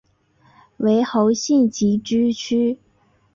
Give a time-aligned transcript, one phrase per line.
[0.77, 2.79] 为侯姓集居区。